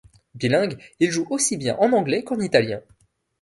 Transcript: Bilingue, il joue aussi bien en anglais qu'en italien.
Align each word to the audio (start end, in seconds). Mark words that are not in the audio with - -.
Bilingue, 0.33 0.79
il 0.99 1.11
joue 1.11 1.27
aussi 1.29 1.57
bien 1.57 1.75
en 1.77 1.93
anglais 1.93 2.23
qu'en 2.23 2.39
italien. 2.39 2.81